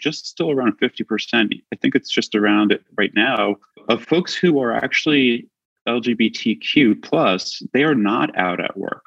[0.00, 1.62] just still around 50%.
[1.72, 3.56] I think it's just around it right now
[3.88, 5.48] of folks who are actually
[5.88, 9.02] LGBTQ plus, they are not out at work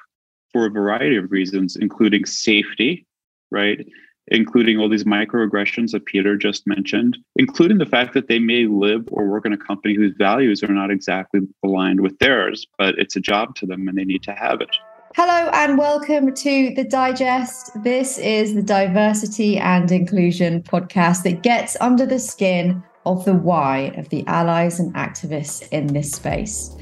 [0.52, 3.06] for a variety of reasons, including safety,
[3.50, 3.86] right?
[4.28, 9.06] Including all these microaggressions that Peter just mentioned, including the fact that they may live
[9.10, 13.16] or work in a company whose values are not exactly aligned with theirs, but it's
[13.16, 14.74] a job to them and they need to have it.
[15.16, 17.70] Hello and welcome to the Digest.
[17.84, 23.92] This is the diversity and inclusion podcast that gets under the skin of the why
[23.96, 26.74] of the allies and activists in this space.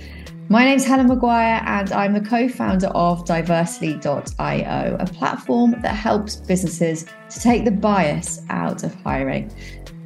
[0.48, 6.36] My name's Helen Maguire, and I'm the co founder of Diversely.io, a platform that helps
[6.36, 9.52] businesses to take the bias out of hiring.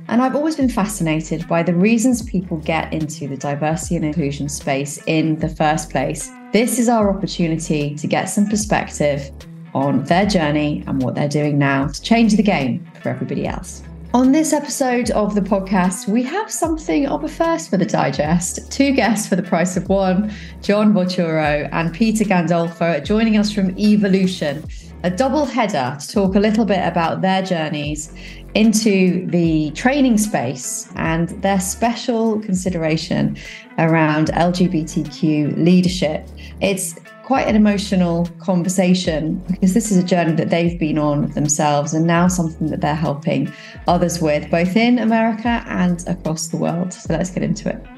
[0.08, 4.48] And I've always been fascinated by the reasons people get into the diversity and inclusion
[4.48, 9.30] space in the first place this is our opportunity to get some perspective
[9.74, 13.82] on their journey and what they're doing now to change the game for everybody else.
[14.14, 18.72] On this episode of the podcast, we have something of a first for the digest.
[18.72, 20.32] Two guests for the price of one,
[20.62, 24.64] John Volturo and Peter Gandolfo, joining us from Evolution,
[25.02, 28.14] a double header to talk a little bit about their journeys
[28.56, 33.36] into the training space and their special consideration
[33.76, 36.26] around LGBTQ leadership.
[36.62, 41.92] It's quite an emotional conversation because this is a journey that they've been on themselves
[41.92, 43.52] and now something that they're helping
[43.88, 46.94] others with, both in America and across the world.
[46.94, 47.95] So let's get into it.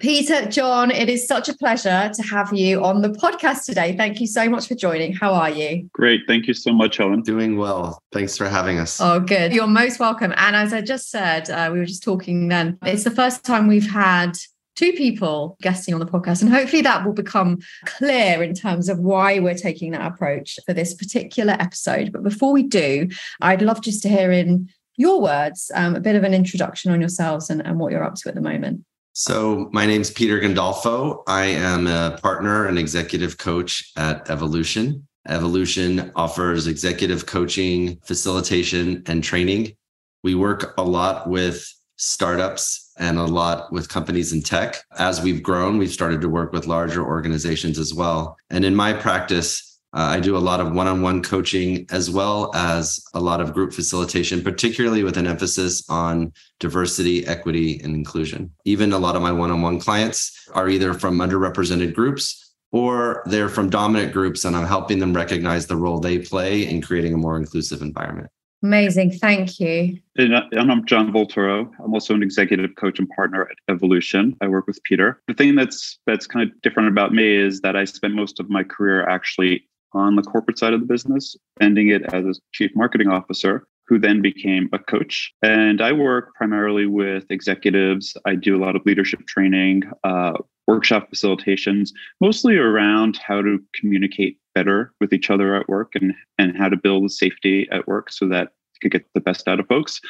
[0.00, 3.94] Peter, John, it is such a pleasure to have you on the podcast today.
[3.94, 5.12] Thank you so much for joining.
[5.12, 5.90] How are you?
[5.92, 6.22] Great.
[6.26, 7.20] Thank you so much, Helen.
[7.20, 8.02] Doing well.
[8.10, 8.98] Thanks for having us.
[8.98, 9.52] Oh, good.
[9.52, 10.32] You're most welcome.
[10.38, 13.66] And as I just said, uh, we were just talking then, it's the first time
[13.66, 14.38] we've had
[14.74, 16.40] two people guesting on the podcast.
[16.40, 20.72] And hopefully that will become clear in terms of why we're taking that approach for
[20.72, 22.10] this particular episode.
[22.10, 23.08] But before we do,
[23.42, 27.00] I'd love just to hear in your words um, a bit of an introduction on
[27.00, 28.84] yourselves and, and what you're up to at the moment.
[29.12, 31.24] So, my name is Peter Gandolfo.
[31.26, 35.06] I am a partner and executive coach at Evolution.
[35.28, 39.76] Evolution offers executive coaching, facilitation, and training.
[40.22, 41.66] We work a lot with
[41.96, 44.76] startups and a lot with companies in tech.
[44.96, 48.36] As we've grown, we've started to work with larger organizations as well.
[48.48, 52.10] And in my practice, uh, I do a lot of one on one coaching as
[52.10, 57.96] well as a lot of group facilitation, particularly with an emphasis on diversity, equity, and
[57.96, 58.52] inclusion.
[58.64, 63.24] Even a lot of my one on one clients are either from underrepresented groups or
[63.26, 67.14] they're from dominant groups, and I'm helping them recognize the role they play in creating
[67.14, 68.30] a more inclusive environment.
[68.62, 69.12] Amazing.
[69.12, 69.98] Thank you.
[70.16, 71.68] And I'm John Volturo.
[71.82, 74.36] I'm also an executive coach and partner at Evolution.
[74.40, 75.20] I work with Peter.
[75.26, 78.50] The thing that's that's kind of different about me is that I spent most of
[78.50, 82.70] my career actually on the corporate side of the business, ending it as a chief
[82.74, 85.32] marketing officer, who then became a coach.
[85.42, 88.16] And I work primarily with executives.
[88.24, 90.34] I do a lot of leadership training, uh,
[90.68, 91.90] workshop facilitations,
[92.20, 96.76] mostly around how to communicate better with each other at work and, and how to
[96.76, 100.00] build safety at work so that you could get the best out of folks.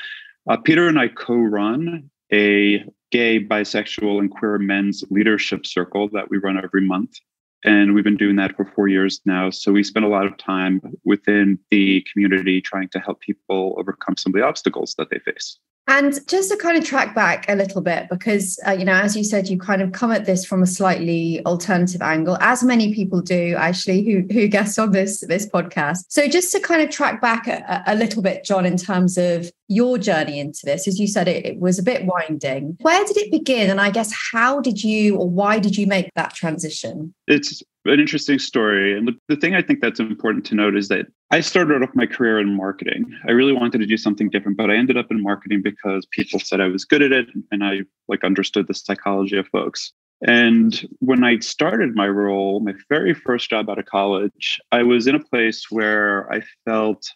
[0.48, 6.30] Uh, Peter and I co run a gay, bisexual, and queer men's leadership circle that
[6.30, 7.18] we run every month
[7.64, 9.50] and we've been doing that for four years now.
[9.50, 14.16] So we spend a lot of time within the community trying to help people overcome
[14.16, 15.58] some of the obstacles that they face.
[15.86, 19.16] And just to kind of track back a little bit, because, uh, you know, as
[19.16, 22.94] you said, you kind of come at this from a slightly alternative angle, as many
[22.94, 26.04] people do actually who, who guest on this, this podcast.
[26.08, 29.50] So just to kind of track back a, a little bit, John, in terms of
[29.70, 32.76] your journey into this, as you said, it, it was a bit winding.
[32.82, 33.70] Where did it begin?
[33.70, 37.14] And I guess, how did you or why did you make that transition?
[37.28, 38.98] It's an interesting story.
[38.98, 41.90] And the, the thing I think that's important to note is that I started off
[41.94, 43.06] my career in marketing.
[43.28, 46.40] I really wanted to do something different, but I ended up in marketing because people
[46.40, 49.92] said I was good at it and I like understood the psychology of folks.
[50.26, 55.06] And when I started my role, my very first job out of college, I was
[55.06, 57.10] in a place where I felt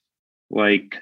[0.51, 0.97] like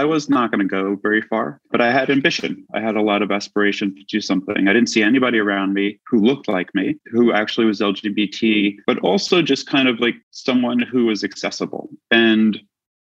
[0.00, 2.64] I was not going to go very far, but I had ambition.
[2.74, 4.66] I had a lot of aspiration to do something.
[4.66, 8.98] I didn't see anybody around me who looked like me, who actually was LGBT, but
[9.00, 11.90] also just kind of like someone who was accessible.
[12.10, 12.58] And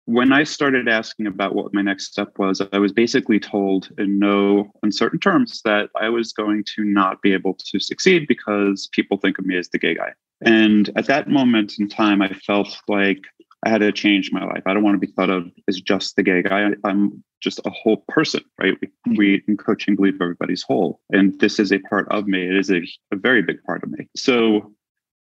[0.05, 4.19] when I started asking about what my next step was, I was basically told in
[4.19, 9.17] no uncertain terms that I was going to not be able to succeed because people
[9.17, 10.13] think of me as the gay guy.
[10.43, 13.23] And at that moment in time, I felt like
[13.65, 14.63] I had to change my life.
[14.67, 16.69] I don't want to be thought of as just the gay guy.
[16.85, 18.77] I'm just a whole person, right?
[18.81, 19.15] We, mm-hmm.
[19.17, 21.01] we in coaching believe everybody's whole.
[21.11, 22.47] And this is a part of me.
[22.47, 24.07] It is a, a very big part of me.
[24.15, 24.75] So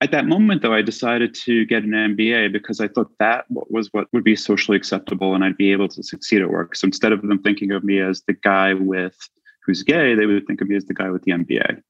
[0.04, 3.88] At that moment, though, I decided to get an MBA because I thought that was
[3.94, 6.76] what would be socially acceptable and I'd be able to succeed at work.
[6.76, 9.16] So instead of them thinking of me as the guy with
[9.66, 11.82] who's gay, they would think of me as the guy with the MBA.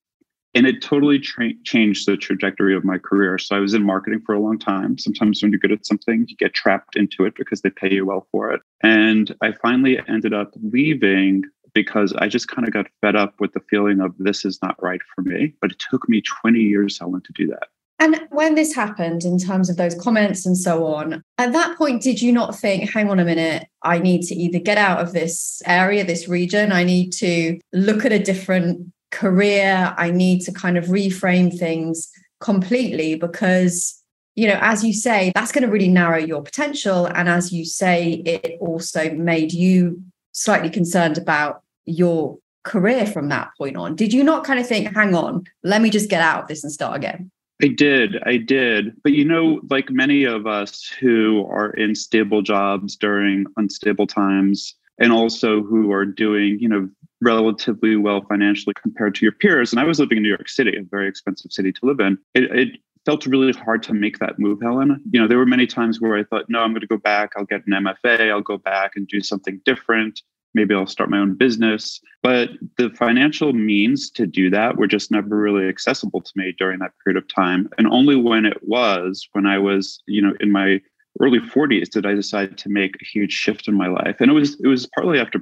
[0.55, 3.37] And it totally tra- changed the trajectory of my career.
[3.37, 4.97] So I was in marketing for a long time.
[4.97, 8.05] Sometimes when you're good at something, you get trapped into it because they pay you
[8.05, 8.61] well for it.
[8.81, 13.53] And I finally ended up leaving because I just kind of got fed up with
[13.53, 15.53] the feeling of this is not right for me.
[15.59, 17.67] But it took me 20 years, Helen, to do that.
[17.99, 22.01] And when this happened, in terms of those comments and so on, at that point,
[22.01, 25.13] did you not think, hang on a minute, I need to either get out of
[25.13, 30.51] this area, this region, I need to look at a different career, I need to
[30.51, 32.11] kind of reframe things
[32.41, 33.99] completely because
[34.35, 37.05] you know, as you say, that's going to really narrow your potential.
[37.05, 40.01] And as you say, it also made you
[40.31, 43.95] slightly concerned about your career from that point on.
[43.95, 46.63] Did you not kind of think, hang on, let me just get out of this
[46.63, 47.29] and start again?
[47.61, 48.17] I did.
[48.25, 48.95] I did.
[49.03, 54.73] But you know, like many of us who are in stable jobs during unstable times
[54.99, 56.89] and also who are doing, you know,
[57.21, 59.71] relatively well financially compared to your peers.
[59.71, 62.17] And I was living in New York City, a very expensive city to live in.
[62.33, 65.01] It, it felt really hard to make that move, Helen.
[65.11, 67.31] You know, there were many times where I thought, no, I'm going to go back.
[67.35, 68.31] I'll get an MFA.
[68.31, 70.21] I'll go back and do something different
[70.53, 71.99] maybe I'll start my own business.
[72.21, 76.79] But the financial means to do that were just never really accessible to me during
[76.79, 77.69] that period of time.
[77.77, 80.81] And only when it was, when I was, you know, in my
[81.21, 84.17] early 40s, did I decide to make a huge shift in my life.
[84.19, 85.39] And it was it was partly after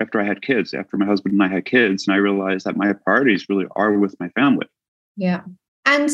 [0.00, 2.76] after I had kids, after my husband and I had kids, and I realized that
[2.76, 4.66] my priorities really are with my family.
[5.16, 5.42] Yeah.
[5.86, 6.10] And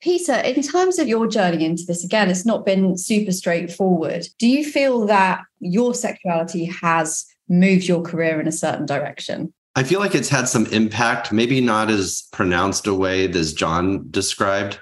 [0.00, 4.26] Peter, in terms of your journey into this, again, it's not been super straightforward.
[4.38, 9.52] Do you feel that your sexuality has moved your career in a certain direction?
[9.74, 14.06] I feel like it's had some impact, maybe not as pronounced a way as John
[14.10, 14.78] described,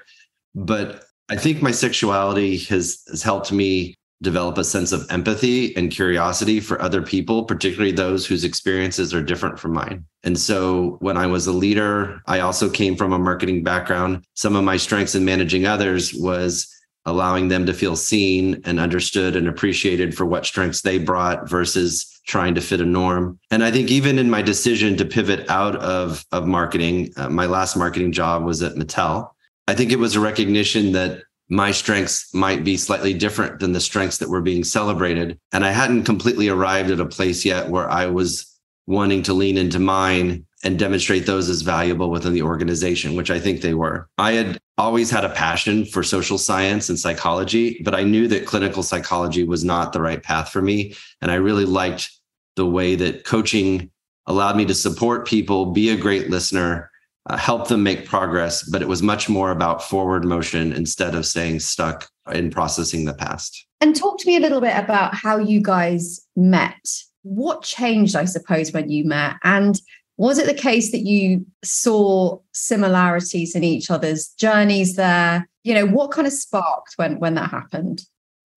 [0.55, 5.91] but I think my sexuality has, has helped me develop a sense of empathy and
[5.91, 10.05] curiosity for other people, particularly those whose experiences are different from mine.
[10.23, 14.25] And so when I was a leader, I also came from a marketing background.
[14.33, 16.67] Some of my strengths in managing others was
[17.05, 22.19] allowing them to feel seen and understood and appreciated for what strengths they brought versus
[22.27, 23.39] trying to fit a norm.
[23.51, 27.45] And I think even in my decision to pivot out of, of marketing, uh, my
[27.45, 29.29] last marketing job was at Mattel.
[29.67, 33.79] I think it was a recognition that my strengths might be slightly different than the
[33.79, 35.39] strengths that were being celebrated.
[35.53, 38.45] And I hadn't completely arrived at a place yet where I was
[38.85, 43.39] wanting to lean into mine and demonstrate those as valuable within the organization, which I
[43.39, 44.09] think they were.
[44.17, 48.45] I had always had a passion for social science and psychology, but I knew that
[48.45, 50.95] clinical psychology was not the right path for me.
[51.21, 52.09] And I really liked
[52.55, 53.91] the way that coaching
[54.25, 56.89] allowed me to support people, be a great listener,
[57.27, 58.63] uh, help them make progress.
[58.63, 63.13] But it was much more about forward motion instead of staying stuck in processing the
[63.13, 63.65] past.
[63.81, 66.79] And talk to me a little bit about how you guys met.
[67.23, 69.35] What changed, I suppose, when you met?
[69.43, 69.79] And
[70.17, 75.47] was it the case that you saw similarities in each other's journeys there?
[75.63, 78.03] You know, what kind of sparked when when that happened?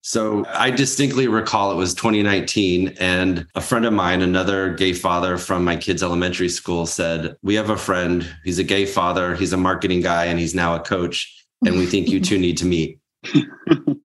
[0.01, 5.37] So I distinctly recall it was 2019, and a friend of mine, another gay father
[5.37, 8.27] from my kids' elementary school, said, We have a friend.
[8.43, 9.35] He's a gay father.
[9.35, 11.45] He's a marketing guy, and he's now a coach.
[11.63, 13.00] And we think you two need to meet.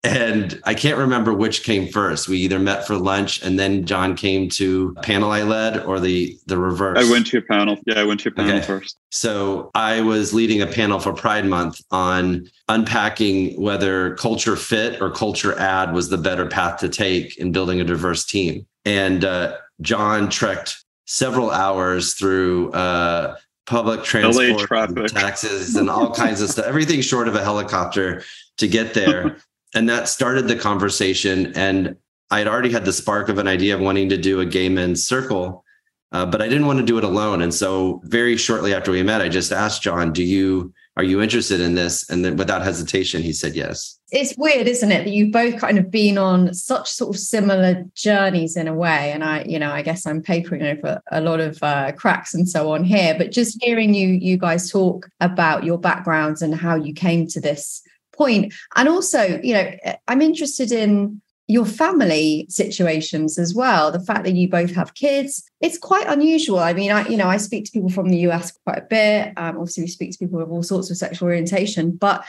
[0.05, 2.29] And I can't remember which came first.
[2.29, 6.39] We either met for lunch and then John came to panel I led or the
[6.47, 6.99] the reverse.
[6.99, 7.79] I went to a panel.
[7.87, 8.67] Yeah, I went to a panel okay.
[8.67, 8.99] first.
[9.11, 15.11] So I was leading a panel for Pride Month on unpacking whether culture fit or
[15.11, 18.67] culture add was the better path to take in building a diverse team.
[18.85, 23.37] And uh, John trekked several hours through uh,
[23.67, 24.69] public transport,
[25.09, 26.67] taxes, and all kinds of stuff.
[26.67, 28.23] Everything short of a helicopter
[28.59, 29.37] to get there.
[29.75, 31.53] and that started the conversation.
[31.55, 31.97] And
[32.31, 34.69] I had already had the spark of an idea of wanting to do a gay
[34.69, 35.65] men's circle,
[36.13, 37.43] uh, but I didn't want to do it alone.
[37.43, 41.21] And so, very shortly after we met, I just asked John, "Do you are you
[41.21, 43.99] interested in this?" And then, without hesitation, he said yes.
[44.13, 47.85] It's weird, isn't it, that you've both kind of been on such sort of similar
[47.95, 49.11] journeys in a way.
[49.11, 52.49] And I, you know, I guess I'm papering over a lot of uh, cracks and
[52.49, 53.17] so on here.
[53.19, 57.41] But just hearing you, you guys talk about your backgrounds and how you came to
[57.41, 57.83] this
[58.17, 58.55] point.
[58.75, 59.71] And also, you know,
[60.09, 65.45] I'm interested in your family situations as well the fact that you both have kids.
[65.61, 66.59] It's quite unusual.
[66.59, 69.33] I mean i you know i speak to people from the us quite a bit.
[69.37, 72.25] Um, obviously we speak to people with all sorts of sexual orientation but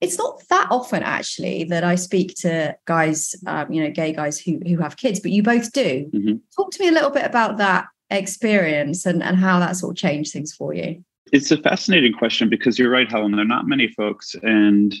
[0.00, 4.38] it's not that often actually that i speak to guys um, you know gay guys
[4.38, 6.10] who who have kids but you both do.
[6.12, 6.36] Mm-hmm.
[6.56, 9.96] talk to me a little bit about that experience and and how that sort of
[9.96, 11.04] changed things for you.
[11.32, 13.32] It's a fascinating question because you're right helen.
[13.32, 14.94] There are not many folks and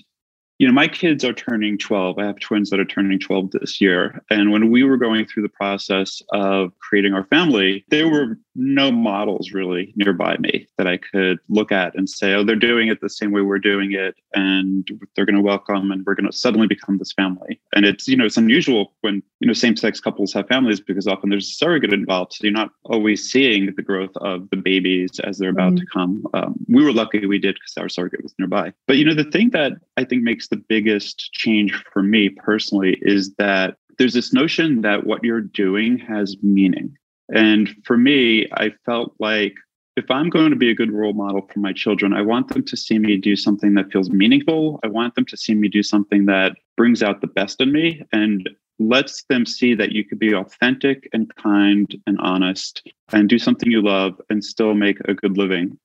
[0.64, 2.18] you know, my kids are turning 12.
[2.18, 4.24] I have twins that are turning 12 this year.
[4.30, 8.90] And when we were going through the process of creating our family, there were no
[8.90, 13.02] models really nearby me that I could look at and say, oh, they're doing it
[13.02, 14.14] the same way we're doing it.
[14.32, 17.60] And they're going to welcome and we're going to suddenly become this family.
[17.74, 21.06] And it's, you know, it's unusual when, you know, same sex couples have families because
[21.06, 22.32] often there's a surrogate involved.
[22.32, 25.84] So you're not always seeing the growth of the babies as they're about mm-hmm.
[25.84, 26.26] to come.
[26.32, 28.72] Um, we were lucky we did because our surrogate was nearby.
[28.86, 32.98] But, you know, the thing that I think makes the biggest change for me personally
[33.02, 36.96] is that there's this notion that what you're doing has meaning.
[37.32, 39.54] And for me, I felt like
[39.96, 42.64] if I'm going to be a good role model for my children, I want them
[42.64, 44.80] to see me do something that feels meaningful.
[44.82, 48.02] I want them to see me do something that brings out the best in me
[48.12, 48.48] and
[48.80, 52.82] lets them see that you could be authentic and kind and honest
[53.12, 55.78] and do something you love and still make a good living.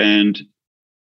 [0.00, 0.42] And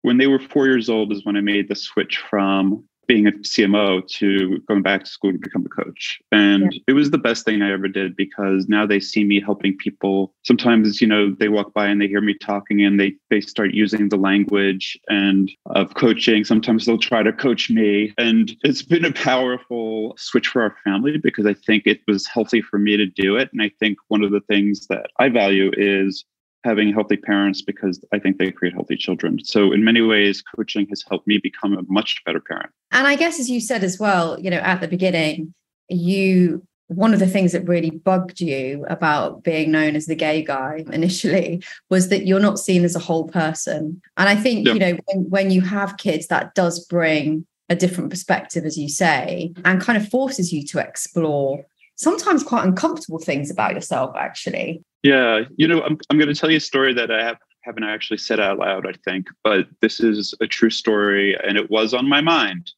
[0.02, 3.32] when they were four years old is when I made the switch from being a
[3.32, 6.20] CMO to going back to school to become a coach.
[6.32, 6.80] And yeah.
[6.88, 10.36] it was the best thing I ever did because now they see me helping people.
[10.44, 13.74] Sometimes, you know, they walk by and they hear me talking and they they start
[13.74, 16.46] using the language and of coaching.
[16.46, 18.14] Sometimes they'll try to coach me.
[18.20, 22.62] And it's been a powerful switch for our family because I think it was healthy
[22.62, 23.50] for me to do it.
[23.52, 26.26] And I think one of the things that I value is
[26.64, 29.44] having healthy parents because I think they create healthy children.
[29.44, 32.72] So in many ways, coaching has helped me become a much better parent.
[32.92, 35.54] And I guess as you said as well, you know, at the beginning,
[35.88, 40.44] you one of the things that really bugged you about being known as the gay
[40.44, 44.02] guy initially was that you're not seen as a whole person.
[44.18, 48.10] And I think, you know, when, when you have kids, that does bring a different
[48.10, 51.64] perspective, as you say, and kind of forces you to explore
[51.96, 54.84] sometimes quite uncomfortable things about yourself, actually.
[55.04, 57.84] Yeah, you know, I'm I'm going to tell you a story that I have haven't
[57.84, 61.94] actually said out loud, I think, but this is a true story, and it was
[61.94, 62.72] on my mind,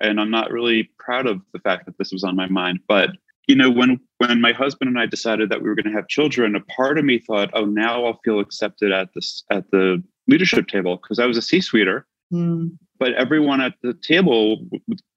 [0.00, 2.80] and I'm not really proud of the fact that this was on my mind.
[2.88, 3.10] But
[3.46, 6.08] you know, when when my husband and I decided that we were going to have
[6.08, 10.02] children, a part of me thought, oh, now I'll feel accepted at this at the
[10.26, 12.04] leadership table because I was a C-suiter.
[12.32, 14.60] Mm but everyone at the table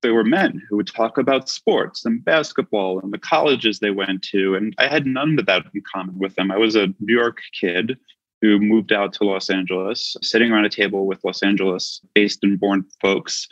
[0.02, 4.24] they were men who would talk about sports and basketball and the colleges they went
[4.24, 6.50] to and i had none of that in common with them.
[6.50, 8.00] I was a new york kid
[8.42, 12.60] who moved out to los angeles sitting around a table with los angeles based and
[12.60, 13.48] born folks.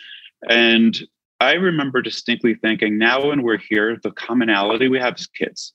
[0.50, 0.98] And
[1.40, 5.74] i remember distinctly thinking now when we're here the commonality we have is kids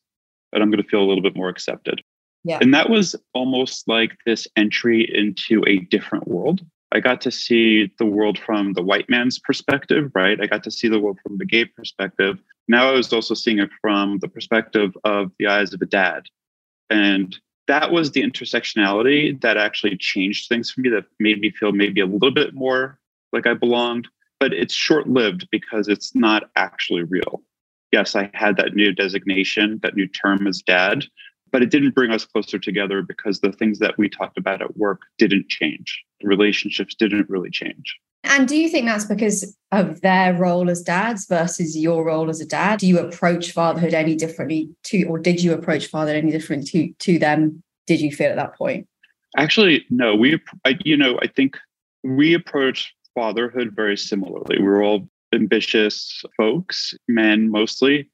[0.53, 2.03] that i'm going to feel a little bit more accepted.
[2.45, 2.59] Yeah.
[2.61, 6.65] And that was almost like this entry into a different world
[6.97, 10.41] I got to see the world from the white man's perspective, right?
[10.41, 12.39] I got to see the world from the gay perspective.
[12.69, 16.23] Now I was also seeing it from the perspective of the eyes of a dad.
[16.89, 17.37] And
[17.69, 22.01] that was the intersectionality that actually changed things for me, that made me feel maybe
[22.01, 22.99] a little bit more
[23.31, 24.09] like I belonged.
[24.41, 27.43] But it's short lived because it's not actually real.
[27.93, 31.05] Yes, I had that new designation, that new term as dad,
[31.53, 34.77] but it didn't bring us closer together because the things that we talked about at
[34.77, 36.05] work didn't change.
[36.23, 37.97] Relationships didn't really change.
[38.25, 42.41] And do you think that's because of their role as dads versus your role as
[42.41, 42.81] a dad?
[42.81, 47.13] Do you approach fatherhood any differently to or did you approach fatherhood any differently to
[47.13, 47.63] to them?
[47.87, 48.89] Did you feel at that point?
[49.37, 51.59] Actually no we I, you know i think
[52.03, 54.59] we approach fatherhood very similarly.
[54.61, 58.09] We're all ambitious folks men mostly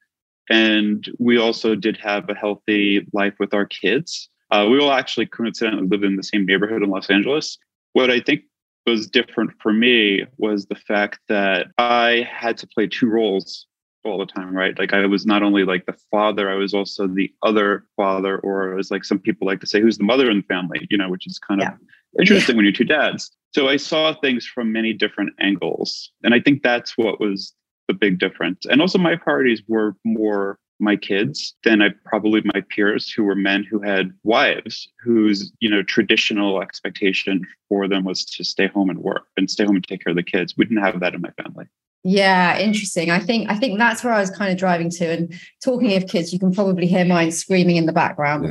[0.50, 4.28] and we also did have a healthy life with our kids.
[4.50, 7.58] Uh, we all actually coincidentally live in the same neighborhood in Los Angeles.
[7.94, 8.42] What I think
[8.86, 13.66] was different for me was the fact that I had to play two roles
[14.04, 14.78] all the time, right?
[14.78, 18.78] Like I was not only like the father, I was also the other father, or
[18.78, 21.08] as like some people like to say, who's the mother in the family, you know,
[21.08, 21.72] which is kind yeah.
[21.72, 21.78] of
[22.18, 22.56] interesting yeah.
[22.56, 23.30] when you're two dads.
[23.54, 26.10] So I saw things from many different angles.
[26.24, 27.54] And I think that's what was
[27.92, 28.64] the big difference.
[28.66, 33.36] And also, my priorities were more my kids than I probably my peers who were
[33.36, 38.90] men who had wives whose you know traditional expectation for them was to stay home
[38.90, 40.54] and work and stay home and take care of the kids.
[40.56, 41.66] We didn't have that in my family.
[42.04, 43.12] Yeah, interesting.
[43.12, 45.06] I think I think that's where I was kind of driving to.
[45.06, 48.44] And talking of kids, you can probably hear mine screaming in the background.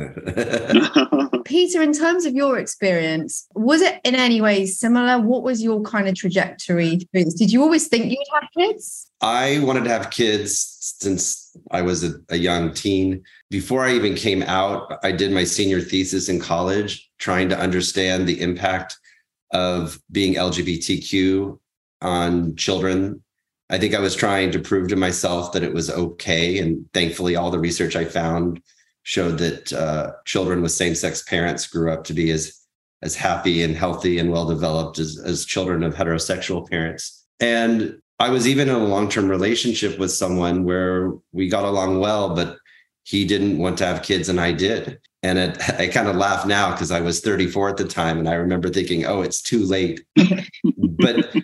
[1.44, 5.20] Peter, in terms of your experience, was it in any way similar?
[5.20, 7.34] What was your kind of trajectory through this?
[7.34, 9.10] Did you always think you'd have kids?
[9.22, 13.22] I wanted to have kids since I was a, a young teen.
[13.50, 18.26] Before I even came out, I did my senior thesis in college, trying to understand
[18.26, 18.98] the impact
[19.52, 21.58] of being LGBTQ
[22.00, 23.22] on children
[23.72, 26.58] I think I was trying to prove to myself that it was okay.
[26.58, 28.60] And thankfully, all the research I found
[29.02, 32.60] showed that uh, children with same sex parents grew up to be as,
[33.00, 37.24] as happy and healthy and well developed as, as children of heterosexual parents.
[37.40, 42.00] And I was even in a long term relationship with someone where we got along
[42.00, 42.58] well, but
[43.04, 45.00] he didn't want to have kids and I did.
[45.22, 48.18] And it, I kind of laugh now because I was 34 at the time.
[48.18, 50.04] And I remember thinking, oh, it's too late.
[50.76, 51.34] but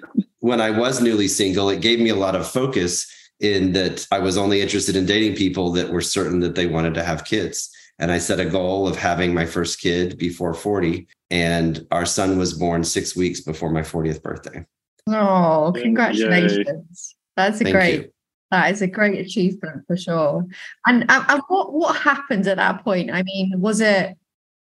[0.41, 4.19] when I was newly single, it gave me a lot of focus in that I
[4.19, 7.71] was only interested in dating people that were certain that they wanted to have kids.
[8.01, 11.07] And I set a goal of having my first kid before 40.
[11.31, 14.65] And our son was born six weeks before my 40th birthday.
[15.09, 16.67] Oh, congratulations.
[16.67, 17.17] Yay.
[17.37, 18.13] That's a Thank great you.
[18.51, 20.45] that is a great achievement for sure.
[20.87, 23.11] And, and, and what what happened at that point?
[23.11, 24.17] I mean, was it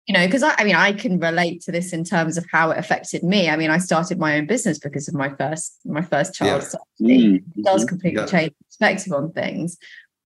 [0.10, 2.72] you know because I, I, mean i can relate to this in terms of how
[2.72, 6.02] it affected me i mean i started my own business because of my first my
[6.02, 6.66] first child
[6.98, 7.16] yeah.
[7.16, 7.60] Mm-hmm.
[7.60, 8.26] it does completely yeah.
[8.26, 9.78] change perspective on things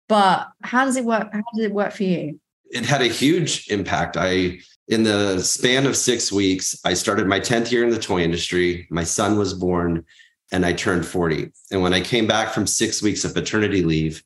[0.07, 2.39] but how does it work how does it work for you
[2.71, 7.39] it had a huge impact i in the span of six weeks i started my
[7.39, 10.03] 10th year in the toy industry my son was born
[10.51, 14.23] and i turned 40 and when i came back from six weeks of paternity leave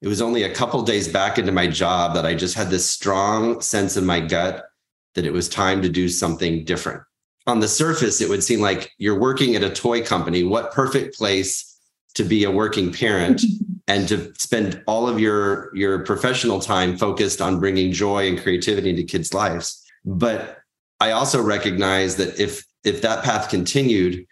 [0.00, 2.88] it was only a couple days back into my job that i just had this
[2.88, 4.66] strong sense in my gut
[5.14, 7.02] that it was time to do something different.
[7.46, 10.44] On the surface, it would seem like you're working at a toy company.
[10.44, 11.80] What perfect place
[12.14, 13.42] to be a working parent
[13.88, 18.90] and to spend all of your, your professional time focused on bringing joy and creativity
[18.90, 19.84] into kids' lives.
[20.04, 20.58] But
[21.00, 24.26] I also recognize that if if that path continued,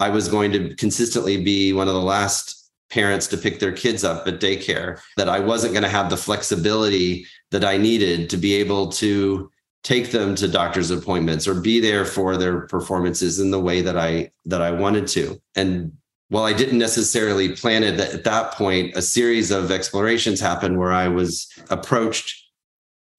[0.00, 4.04] I was going to consistently be one of the last parents to pick their kids
[4.04, 8.36] up at daycare, that I wasn't going to have the flexibility that I needed to
[8.36, 9.50] be able to
[9.82, 13.98] take them to doctor's appointments or be there for their performances in the way that
[13.98, 15.40] I that I wanted to.
[15.54, 15.92] And
[16.28, 20.92] while I didn't necessarily plan it at that point, a series of explorations happened where
[20.92, 22.42] I was approached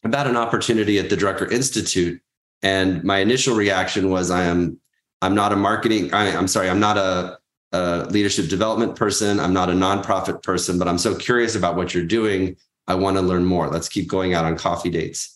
[0.03, 2.21] about an opportunity at the Drucker Institute.
[2.62, 4.79] And my initial reaction was I am
[5.21, 7.39] I'm not a marketing, I, am sorry, I'm not a,
[7.71, 9.39] a leadership development person.
[9.39, 12.57] I'm not a nonprofit person, but I'm so curious about what you're doing.
[12.88, 13.67] I want to learn more.
[13.69, 15.35] Let's keep going out on coffee dates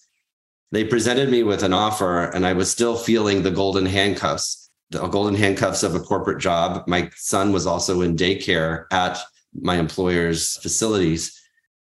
[0.71, 5.07] they presented me with an offer and I was still feeling the golden handcuffs, the
[5.07, 6.83] golden handcuffs of a corporate job.
[6.87, 9.19] My son was also in daycare at
[9.53, 11.35] my employer's facilities.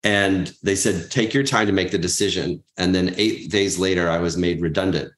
[0.03, 2.63] And they said, take your time to make the decision.
[2.77, 5.11] And then eight days later, I was made redundant.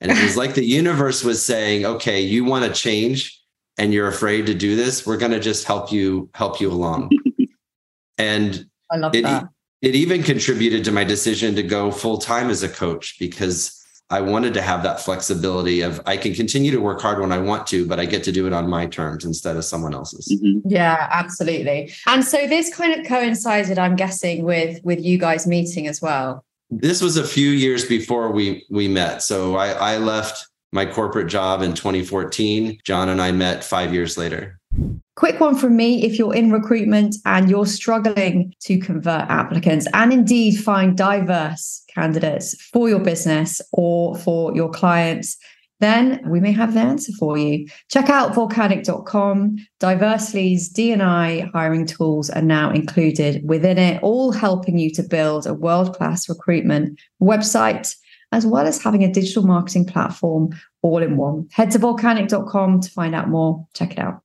[0.00, 3.38] And it was like the universe was saying, okay, you want to change
[3.76, 5.06] and you're afraid to do this.
[5.06, 7.10] We're going to just help you, help you along.
[8.18, 9.48] and I love it, that
[9.82, 13.79] it even contributed to my decision to go full time as a coach because
[14.10, 17.38] I wanted to have that flexibility of I can continue to work hard when I
[17.38, 20.26] want to, but I get to do it on my terms instead of someone else's.
[20.28, 20.68] Mm-hmm.
[20.68, 21.92] Yeah, absolutely.
[22.06, 26.44] And so this kind of coincided, I'm guessing, with with you guys meeting as well.
[26.70, 29.22] This was a few years before we we met.
[29.22, 32.80] So I, I left my corporate job in 2014.
[32.84, 34.59] John and I met five years later.
[35.16, 40.12] Quick one from me if you're in recruitment and you're struggling to convert applicants and
[40.12, 45.36] indeed find diverse candidates for your business or for your clients,
[45.80, 47.66] then we may have the answer for you.
[47.88, 49.56] Check out volcanic.com.
[49.78, 55.54] Diversely's D&I hiring tools are now included within it, all helping you to build a
[55.54, 57.94] world-class recruitment website
[58.32, 60.50] as well as having a digital marketing platform
[60.82, 61.48] all in one.
[61.52, 63.66] Head to volcanic.com to find out more.
[63.74, 64.22] Check it out.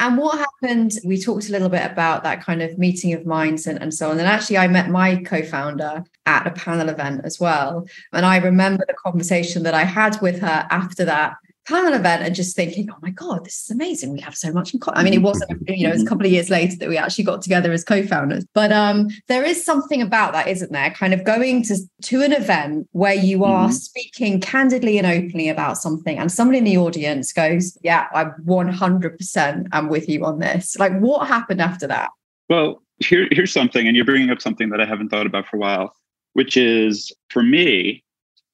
[0.00, 0.92] And what happened?
[1.04, 4.10] We talked a little bit about that kind of meeting of minds and, and so
[4.10, 4.18] on.
[4.18, 7.86] And actually, I met my co founder at a panel event as well.
[8.12, 12.34] And I remember the conversation that I had with her after that panel event and
[12.34, 14.12] just thinking, oh my God, this is amazing.
[14.12, 14.98] We have so much in common.
[14.98, 17.24] I mean, it wasn't, you know, it's a couple of years later that we actually
[17.24, 18.44] got together as co-founders.
[18.52, 20.90] But um, there is something about that, isn't there?
[20.90, 23.72] Kind of going to, to an event where you are mm-hmm.
[23.72, 29.66] speaking candidly and openly about something and somebody in the audience goes, yeah, I 100%
[29.72, 30.76] am with you on this.
[30.78, 32.10] Like what happened after that?
[32.48, 35.56] Well, here, here's something, and you're bringing up something that I haven't thought about for
[35.56, 35.96] a while,
[36.34, 38.04] which is for me,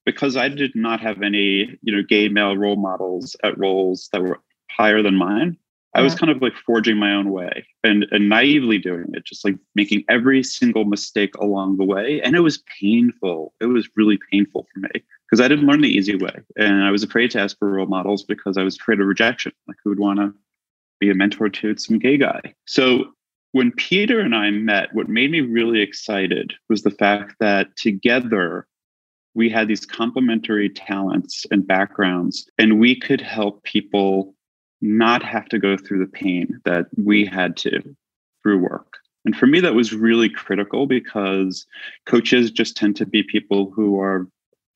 [0.05, 4.23] because I did not have any, you know, gay male role models at roles that
[4.23, 5.57] were higher than mine.
[5.93, 9.45] I was kind of like forging my own way and, and naively doing it, just
[9.45, 12.21] like making every single mistake along the way.
[12.23, 13.55] And it was painful.
[13.61, 14.91] It was really painful for me
[15.29, 16.37] because I didn't learn the easy way.
[16.57, 19.53] And I was afraid to ask for role models because I was afraid of rejection.
[19.67, 20.33] Like, who would want to
[21.01, 22.55] be a mentor to some gay guy?
[22.67, 23.07] So
[23.53, 28.69] when Peter and I met, what made me really excited was the fact that together
[29.35, 34.35] we had these complementary talents and backgrounds, and we could help people
[34.81, 37.81] not have to go through the pain that we had to
[38.43, 38.95] through work.
[39.25, 41.67] And for me, that was really critical because
[42.07, 44.27] coaches just tend to be people who are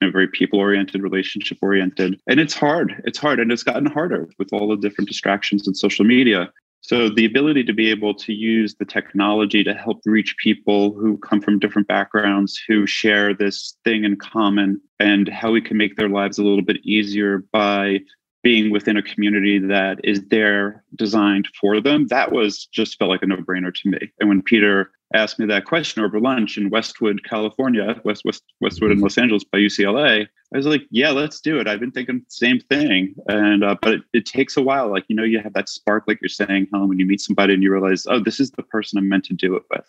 [0.00, 2.20] you know, very people oriented, relationship oriented.
[2.26, 3.02] And it's hard.
[3.04, 3.40] It's hard.
[3.40, 6.52] And it's gotten harder with all the different distractions and social media.
[6.86, 11.16] So the ability to be able to use the technology to help reach people who
[11.16, 15.96] come from different backgrounds, who share this thing in common, and how we can make
[15.96, 18.00] their lives a little bit easier by
[18.42, 23.22] being within a community that is there designed for them, that was just felt like
[23.22, 24.12] a no-brainer to me.
[24.20, 28.90] And when Peter asked me that question over lunch in Westwood, California, West, West Westwood
[28.90, 31.66] in Los Angeles by UCLA, I was like, yeah, let's do it.
[31.66, 33.14] I've been thinking the same thing.
[33.28, 34.90] And uh, but it, it, takes a while.
[34.90, 37.54] Like, you know, you have that spark, like you're saying, Helen, when you meet somebody
[37.54, 39.86] and you realize, oh, this is the person I'm meant to do it with.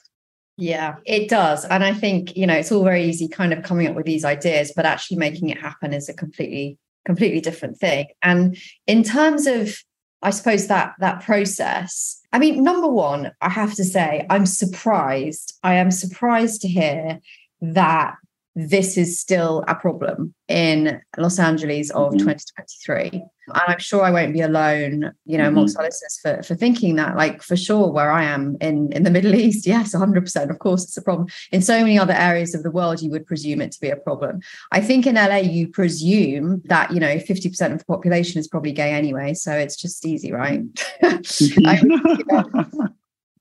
[0.58, 1.66] Yeah, it does.
[1.66, 4.24] And I think, you know, it's all very easy kind of coming up with these
[4.24, 8.08] ideas, but actually making it happen is a completely completely different thing.
[8.24, 8.58] And
[8.88, 9.78] in terms of,
[10.26, 15.54] I suppose that that process, I mean, number one, I have to say, I'm surprised.
[15.64, 17.20] I am surprised to hear
[17.62, 18.16] that
[18.56, 22.20] this is still a problem in Los Angeles of mm-hmm.
[22.20, 23.10] 2023.
[23.48, 26.38] And I'm sure I won't be alone, you know, amongst mm-hmm.
[26.38, 29.68] for, for thinking that, like for sure, where I am in, in the Middle East,
[29.68, 30.50] yes, 100%.
[30.50, 31.28] Of course, it's a problem.
[31.52, 33.98] In so many other areas of the world, you would presume it to be a
[33.98, 34.40] problem.
[34.72, 38.72] I think in LA, you presume that, you know, 50% of the population is probably
[38.72, 39.34] gay anyway.
[39.34, 40.62] So it's just easy, right?
[41.04, 42.90] I, you know,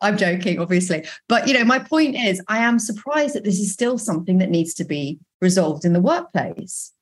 [0.01, 1.05] I'm joking, obviously.
[1.29, 4.51] But you know, my point is, I am surprised that this is still something that
[4.51, 6.93] needs to be resolved in the workplace.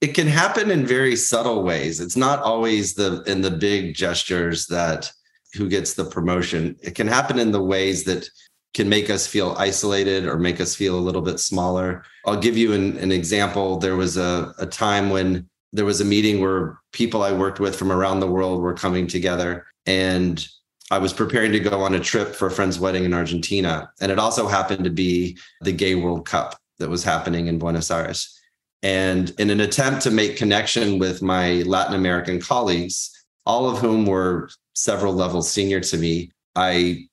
[0.00, 2.00] It can happen in very subtle ways.
[2.00, 5.10] It's not always the in the big gestures that
[5.54, 6.76] who gets the promotion.
[6.82, 8.28] It can happen in the ways that
[8.74, 12.04] can make us feel isolated or make us feel a little bit smaller.
[12.26, 13.76] I'll give you an, an example.
[13.76, 17.76] There was a, a time when there was a meeting where people I worked with
[17.76, 20.46] from around the world were coming together and
[20.92, 23.90] I was preparing to go on a trip for a friend's wedding in Argentina.
[24.02, 27.90] And it also happened to be the Gay World Cup that was happening in Buenos
[27.90, 28.38] Aires.
[28.82, 33.10] And in an attempt to make connection with my Latin American colleagues,
[33.46, 37.08] all of whom were several levels senior to me, I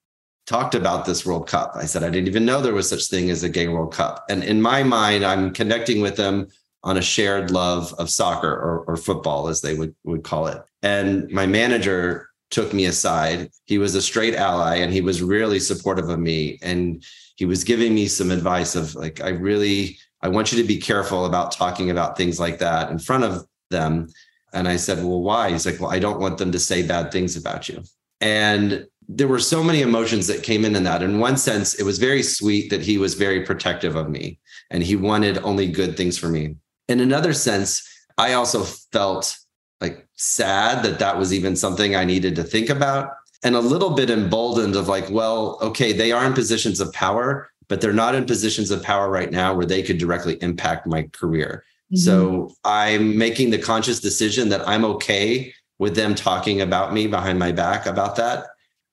[0.46, 1.72] talked about this World Cup.
[1.76, 4.26] I said, I didn't even know there was such thing as a gay World Cup.
[4.30, 6.50] And in my mind, I'm connecting with them
[6.84, 10.62] on a shared love of soccer or, or football, as they would, would call it.
[10.84, 13.50] And my manager took me aside.
[13.66, 16.60] He was a straight ally and he was really supportive of me.
[16.62, 17.04] And
[17.36, 20.78] he was giving me some advice of like, I really, I want you to be
[20.78, 24.08] careful about talking about things like that in front of them.
[24.54, 25.52] And I said, Well, why?
[25.52, 27.84] He's like, Well, I don't want them to say bad things about you.
[28.20, 31.02] And there were so many emotions that came in in that.
[31.02, 34.84] In one sense, it was very sweet that he was very protective of me and
[34.84, 36.56] he wanted only good things for me.
[36.88, 39.38] In another sense, I also felt
[39.82, 43.12] like sad that that was even something I needed to think about
[43.44, 47.50] and a little bit emboldened of like, well, okay, they are in positions of power,
[47.68, 51.04] but they're not in positions of power right now where they could directly impact my
[51.14, 51.64] career.
[51.86, 51.98] Mm-hmm.
[51.98, 57.40] So I'm making the conscious decision that I'm okay with them talking about me behind
[57.40, 58.48] my back about that.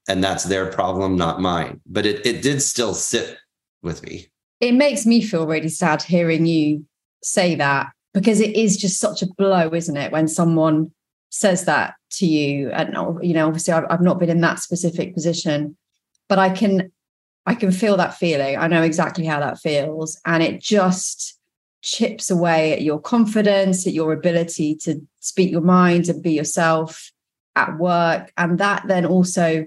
[0.09, 1.81] And that's their problem, not mine.
[1.85, 3.39] But it, it did still sit
[3.83, 4.29] with me.
[4.61, 6.87] It makes me feel really sad hearing you
[7.23, 10.91] say that because it is just such a blow, isn't it, when someone
[11.29, 12.71] says that to you?
[12.71, 15.77] And you know, obviously, I've, I've not been in that specific position,
[16.27, 16.91] but I can,
[17.45, 18.57] I can feel that feeling.
[18.57, 21.39] I know exactly how that feels, and it just
[21.83, 27.13] chips away at your confidence, at your ability to speak your mind and be yourself
[27.55, 29.67] at work, and that then also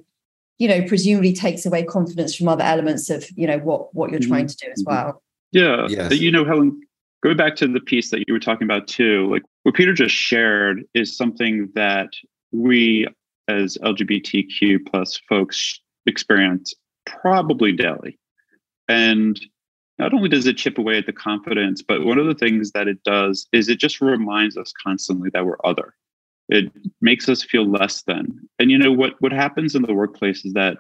[0.58, 4.20] you know presumably takes away confidence from other elements of you know what what you're
[4.20, 5.06] trying to do as mm-hmm.
[5.06, 6.20] well yeah yes.
[6.20, 6.82] you know helen
[7.22, 10.16] Go back to the piece that you were talking about too, like what Peter just
[10.16, 12.10] shared is something that
[12.52, 13.08] we
[13.48, 16.74] as LGBTQ plus folks experience
[17.06, 18.18] probably daily.
[18.88, 19.40] And
[19.98, 22.88] not only does it chip away at the confidence, but one of the things that
[22.88, 25.94] it does is it just reminds us constantly that we're other.
[26.48, 28.50] It makes us feel less than.
[28.58, 30.78] And you know what what happens in the workplace is that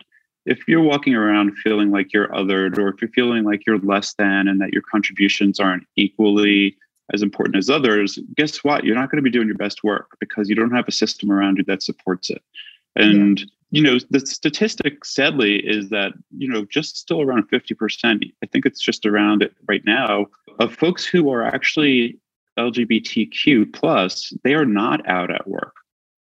[0.50, 4.16] if you're walking around feeling like you're othered or if you're feeling like you're less
[4.16, 6.76] than and that your contributions aren't equally
[7.14, 8.84] as important as others, guess what?
[8.84, 11.32] You're not going to be doing your best work because you don't have a system
[11.32, 12.42] around you that supports it.
[12.96, 13.46] And, yeah.
[13.70, 18.66] you know, the statistic, sadly, is that, you know, just still around 50%, I think
[18.66, 20.26] it's just around it right now,
[20.60, 22.18] of folks who are actually
[22.58, 25.76] LGBTQ plus, they are not out at work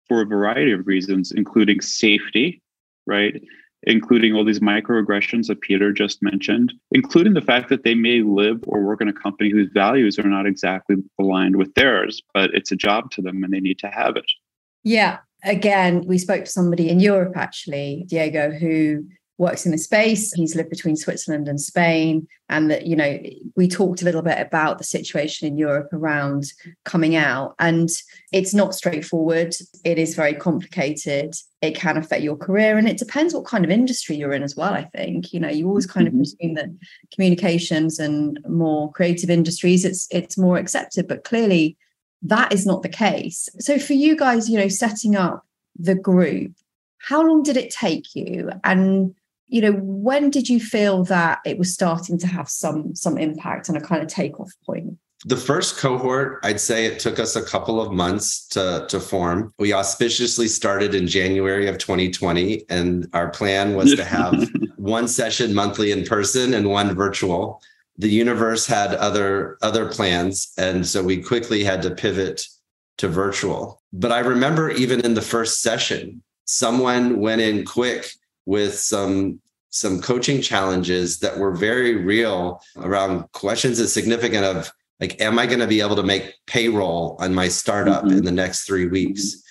[0.07, 2.63] for a variety of reasons, including safety,
[3.07, 3.43] right?
[3.85, 8.61] Including all these microaggressions that Peter just mentioned, including the fact that they may live
[8.67, 12.73] or work in a company whose values are not exactly aligned with theirs, but it's
[12.73, 14.31] a job to them and they need to have it.
[14.85, 15.19] Yeah.
[15.45, 19.05] Again, we spoke to somebody in Europe, actually, Diego, who
[19.39, 20.33] works in the space.
[20.33, 22.27] He's lived between Switzerland and Spain.
[22.49, 23.21] And that, you know,
[23.57, 26.53] we talked a little bit about the situation in Europe around
[26.85, 27.55] coming out.
[27.61, 27.89] And
[28.33, 29.55] it's not straightforward.
[29.85, 31.35] It is very complicated.
[31.63, 32.77] It can affect your career.
[32.77, 35.33] And it depends what kind of industry you're in as well, I think.
[35.33, 36.23] You know, you always kind of mm-hmm.
[36.23, 36.71] presume that
[37.15, 41.07] communications and more creative industries, it's it's more accepted.
[41.07, 41.77] But clearly
[42.23, 43.49] that is not the case.
[43.61, 45.45] So for you guys, you know, setting up
[45.79, 46.53] the group,
[46.99, 48.51] how long did it take you?
[48.65, 49.15] And
[49.49, 53.69] you know when did you feel that it was starting to have some some impact
[53.69, 54.99] and a kind of takeoff point?
[55.25, 59.53] The first cohort i'd say it took us a couple of months to to form.
[59.59, 65.55] We auspiciously started in january of 2020 and our plan was to have one session
[65.55, 67.61] monthly in person and one virtual.
[67.97, 72.47] The universe had other other plans and so we quickly had to pivot
[72.99, 73.83] to virtual.
[73.93, 78.09] But i remember even in the first session someone went in quick
[78.49, 85.21] with some some coaching challenges that were very real around questions as significant of like
[85.21, 88.17] am i going to be able to make payroll on my startup mm-hmm.
[88.17, 89.43] in the next three weeks?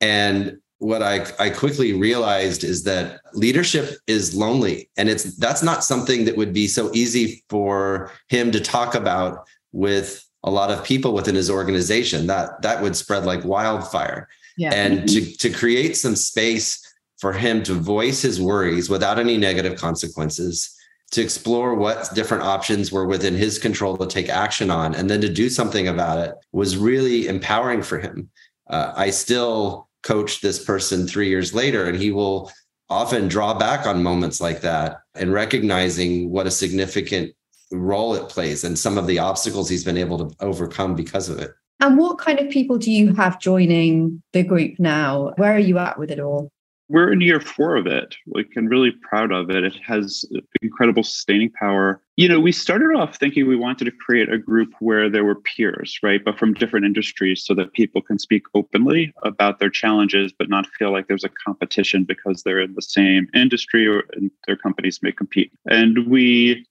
[0.00, 5.82] And what I, I quickly realized is that leadership is lonely and it's that's not
[5.82, 10.84] something that would be so easy for him to talk about with a lot of
[10.84, 12.28] people within his organization.
[12.28, 14.28] That that would spread like wildfire.
[14.56, 14.72] Yeah.
[14.72, 16.80] and to, to create some space
[17.24, 20.76] for him to voice his worries without any negative consequences,
[21.10, 25.22] to explore what different options were within his control to take action on, and then
[25.22, 28.28] to do something about it was really empowering for him.
[28.68, 32.52] Uh, I still coach this person three years later, and he will
[32.90, 37.32] often draw back on moments like that and recognizing what a significant
[37.72, 41.38] role it plays and some of the obstacles he's been able to overcome because of
[41.38, 41.52] it.
[41.80, 45.32] And what kind of people do you have joining the group now?
[45.36, 46.50] Where are you at with it all?
[46.88, 49.64] We're in year four of it like and really proud of it.
[49.64, 50.24] It has
[50.62, 52.00] incredible sustaining power.
[52.16, 55.36] You know we started off thinking we wanted to create a group where there were
[55.36, 60.32] peers right but from different industries so that people can speak openly about their challenges
[60.32, 64.04] but not feel like there's a competition because they're in the same industry or
[64.46, 65.52] their companies may compete.
[65.66, 66.66] And we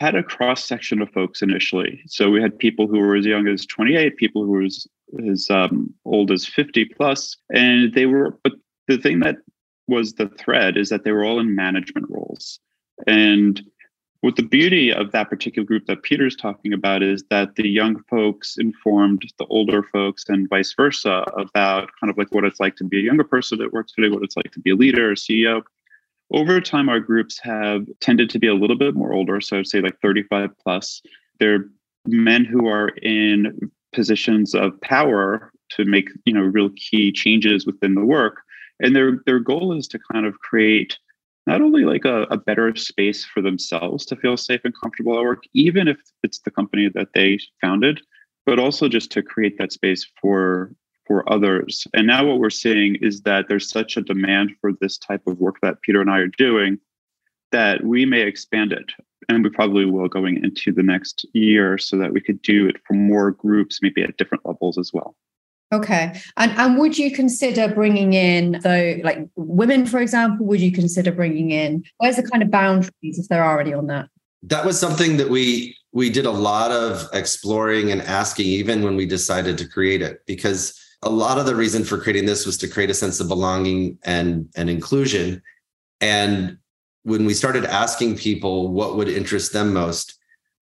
[0.00, 2.00] had a cross section of folks initially.
[2.06, 4.86] So we had people who were as young as 28 people who were as,
[5.28, 8.52] as um, old as 50 plus and they were but
[8.86, 9.36] the thing that
[9.88, 12.60] was the thread is that they were all in management roles.
[13.06, 13.60] And
[14.20, 18.02] what the beauty of that particular group that Peter's talking about is that the young
[18.10, 22.74] folks informed the older folks and vice versa about kind of like what it's like
[22.76, 25.10] to be a younger person that works today, what it's like to be a leader
[25.10, 25.62] or CEO.
[26.32, 29.40] Over time, our groups have tended to be a little bit more older.
[29.40, 31.00] So I'd say like 35 plus.
[31.38, 31.66] They're
[32.06, 37.94] men who are in positions of power to make, you know, real key changes within
[37.94, 38.42] the work
[38.80, 40.98] and their their goal is to kind of create
[41.46, 45.22] not only like a, a, better space for themselves to feel safe and comfortable at
[45.22, 48.02] work, even if it's the company that they founded,
[48.44, 50.72] but also just to create that space for
[51.06, 51.86] for others.
[51.94, 55.38] And now what we're seeing is that there's such a demand for this type of
[55.38, 56.78] work that Peter and I are doing
[57.50, 58.92] that we may expand it.
[59.28, 62.76] And we probably will going into the next year so that we could do it
[62.86, 65.16] for more groups, maybe at different levels as well.
[65.70, 66.18] Okay.
[66.36, 71.12] And and would you consider bringing in though like women for example would you consider
[71.12, 74.08] bringing in where's the kind of boundaries if there are any on that?
[74.42, 78.96] That was something that we we did a lot of exploring and asking even when
[78.96, 82.56] we decided to create it because a lot of the reason for creating this was
[82.58, 85.42] to create a sense of belonging and and inclusion
[86.00, 86.56] and
[87.02, 90.18] when we started asking people what would interest them most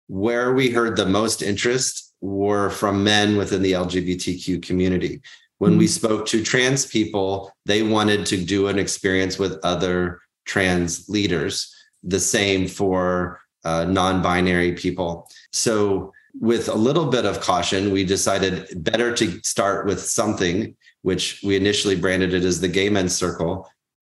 [0.09, 5.21] where we heard the most interest were from men within the LGBTQ community.
[5.59, 5.79] When mm-hmm.
[5.79, 11.75] we spoke to trans people, they wanted to do an experience with other trans leaders.
[12.03, 15.29] The same for uh, non binary people.
[15.53, 21.41] So, with a little bit of caution, we decided better to start with something, which
[21.43, 23.69] we initially branded it as the Gay Men's Circle.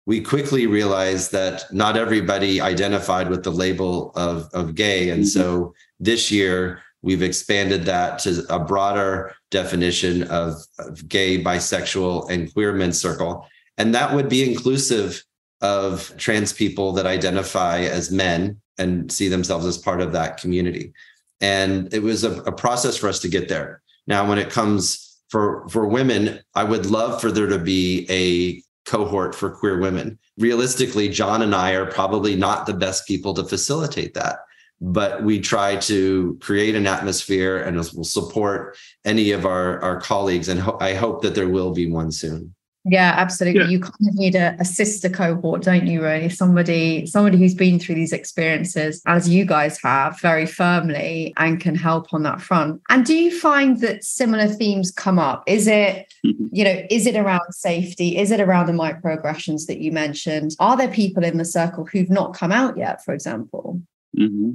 [0.07, 5.09] We quickly realized that not everybody identified with the label of, of gay.
[5.09, 5.39] And mm-hmm.
[5.39, 12.51] so this year, We've expanded that to a broader definition of, of gay, bisexual, and
[12.51, 13.47] queer men's circle.
[13.77, 15.23] And that would be inclusive
[15.61, 20.91] of trans people that identify as men and see themselves as part of that community.
[21.39, 23.81] And it was a, a process for us to get there.
[24.05, 28.61] Now, when it comes for, for women, I would love for there to be a
[28.85, 30.19] cohort for queer women.
[30.37, 34.39] Realistically, John and I are probably not the best people to facilitate that
[34.79, 40.49] but we try to create an atmosphere and we'll support any of our, our colleagues.
[40.49, 42.53] And ho- I hope that there will be one soon.
[42.89, 43.63] Yeah, absolutely.
[43.63, 43.67] Yeah.
[43.67, 46.01] You kind of need a, a sister cohort, don't you?
[46.01, 51.59] Really, somebody, somebody who's been through these experiences, as you guys have, very firmly, and
[51.59, 52.81] can help on that front.
[52.87, 55.43] And do you find that similar themes come up?
[55.47, 56.47] Is it, Mhm.
[56.53, 58.15] you know, is it around safety?
[58.17, 60.55] Is it around the microaggressions that you mentioned?
[60.59, 63.81] Are there people in the circle who've not come out yet, for example?
[64.15, 64.51] hmm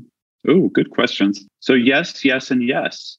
[0.48, 1.44] Oh, good questions.
[1.60, 3.16] So yes, yes, and yes.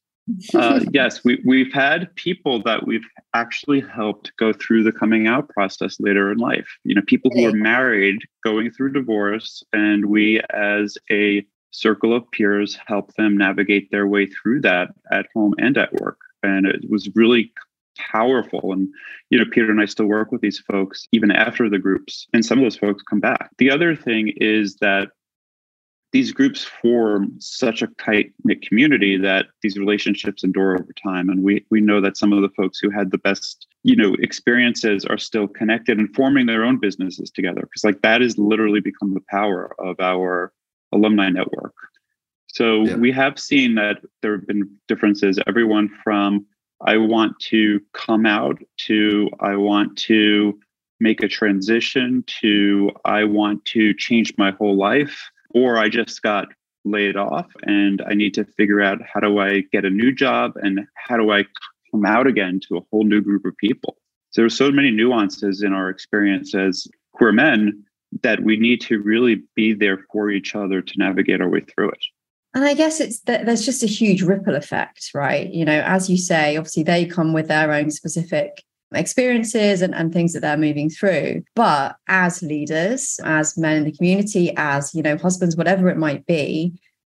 [0.53, 5.49] Uh, yes, we we've had people that we've actually helped go through the coming out
[5.49, 6.67] process later in life.
[6.83, 12.29] You know, people who are married going through divorce, and we as a circle of
[12.31, 16.19] peers help them navigate their way through that at home and at work.
[16.43, 17.51] And it was really
[17.97, 18.71] powerful.
[18.71, 18.89] And
[19.29, 22.45] you know, Peter and I still work with these folks even after the groups, and
[22.45, 23.49] some of those folks come back.
[23.57, 25.09] The other thing is that
[26.13, 31.27] these groups form such a tight knit community that these relationships endure over time.
[31.27, 34.15] And we we know that some of the folks who had the best, you know,
[34.19, 37.61] experiences are still connected and forming their own businesses together.
[37.61, 40.53] Because like that has literally become the power of our
[40.93, 41.73] alumni network.
[42.47, 42.97] So Yeah.
[42.97, 46.45] we have seen that there have been differences, everyone from
[46.85, 50.59] I want to come out to I want to
[50.99, 56.47] make a transition to I want to change my whole life or I just got
[56.85, 60.53] laid off and I need to figure out how do I get a new job
[60.55, 61.45] and how do I
[61.91, 63.97] come out again to a whole new group of people.
[64.31, 67.83] So there's so many nuances in our experience as queer men
[68.21, 71.89] that we need to really be there for each other to navigate our way through
[71.89, 72.03] it.
[72.55, 75.51] And I guess it's that there's just a huge ripple effect, right?
[75.51, 78.63] You know, as you say, obviously they come with their own specific
[78.95, 81.43] experiences and, and things that they're moving through.
[81.55, 86.25] But as leaders, as men in the community, as, you know, husbands, whatever it might
[86.25, 86.73] be,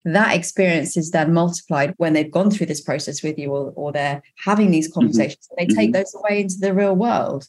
[0.05, 3.91] that experience is then multiplied when they've gone through this process with you or, or
[3.91, 5.47] they're having these conversations.
[5.57, 7.47] They take those away into the real world.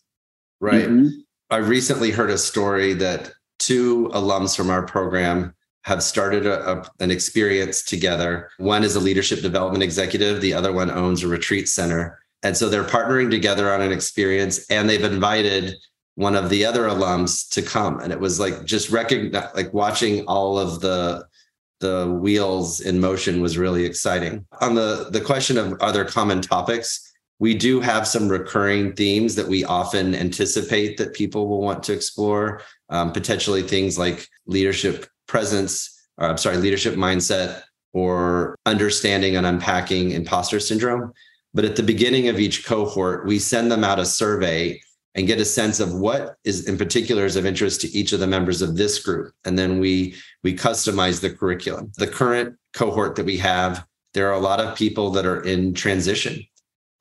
[0.60, 0.88] Right.
[0.88, 1.10] Mhm.
[1.50, 6.90] I recently heard a story that two alums from our program have started a, a-
[6.98, 8.48] an experience together.
[8.58, 12.18] One is a leadership development executive, the other one owns a retreat center.
[12.42, 15.74] And so they're partnering together on an experience and they've invited
[16.14, 18.00] one of the other alums to come.
[18.00, 21.26] And it was like just recognize like watching all of the
[21.80, 24.46] the wheels in motion was really exciting.
[24.60, 27.06] On the the question of are there common topics,
[27.38, 31.92] we do have some recurring themes that we often anticipate that people will want to
[31.92, 39.46] explore um, potentially things like leadership presence or i'm sorry leadership mindset or understanding and
[39.46, 41.12] unpacking imposter syndrome
[41.56, 44.78] but at the beginning of each cohort we send them out a survey
[45.16, 48.20] and get a sense of what is in particular is of interest to each of
[48.20, 49.32] the members of this group.
[49.46, 50.14] And then we
[50.44, 51.90] we customize the curriculum.
[51.96, 55.74] The current cohort that we have there are a lot of people that are in
[55.74, 56.42] transition.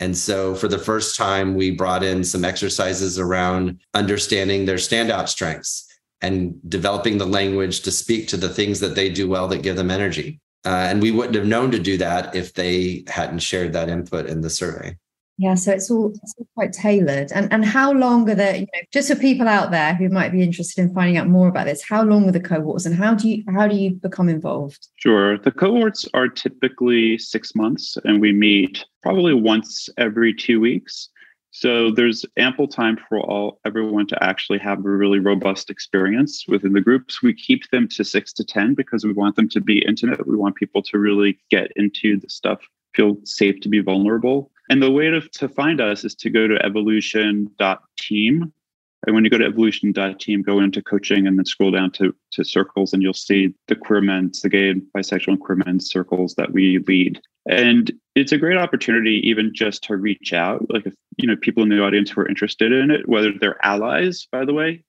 [0.02, 5.30] And so for the first time, we brought in some exercises around understanding their standout
[5.30, 5.88] strengths
[6.20, 9.78] and developing the language to speak to the things that they do well that give
[9.78, 10.42] them energy.
[10.66, 14.26] Uh, and we wouldn't have known to do that if they hadn't shared that input
[14.26, 14.98] in the survey.
[15.38, 17.32] Yeah, so it's all it's all quite tailored.
[17.34, 20.32] And and how long are the, you know, just for people out there who might
[20.32, 23.14] be interested in finding out more about this, how long are the cohorts and how
[23.14, 24.88] do you how do you become involved?
[24.96, 25.38] Sure.
[25.38, 31.10] The cohorts are typically six months, and we meet probably once every two weeks.
[31.58, 36.74] So there's ample time for all everyone to actually have a really robust experience within
[36.74, 37.24] the groups.
[37.24, 40.28] We keep them to six to ten because we want them to be intimate.
[40.28, 42.60] We want people to really get into the stuff,
[42.94, 44.52] feel safe to be vulnerable.
[44.70, 48.54] And the way to, to find us is to go to evolution.team.
[49.06, 52.44] And when you go to evolution.team, go into coaching and then scroll down to, to
[52.44, 56.52] circles, and you'll see the queer men's, the gay, bisexual, and queer men's circles that
[56.52, 57.22] we lead.
[57.48, 60.66] And it's a great opportunity, even just to reach out.
[60.70, 63.64] Like, if you know, people in the audience who are interested in it, whether they're
[63.64, 64.84] allies, by the way,